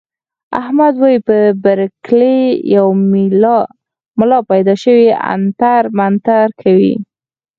احمد 0.61 0.93
وايي 1.01 1.19
په 1.27 1.37
بر 1.63 1.79
کلي 2.05 2.37
کې 2.55 2.59
یو 2.75 2.87
ملا 4.19 4.39
پیدا 4.51 4.73
شوی 4.83 5.07
عنتر 5.31 5.81
منتر 5.97 6.47
کوي. 6.61 6.93